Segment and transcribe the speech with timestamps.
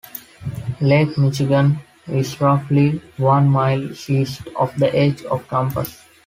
[0.79, 6.01] Lake Michigan is roughly one mile east of the edge of campus.